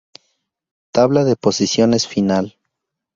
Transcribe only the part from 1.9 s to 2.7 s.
final.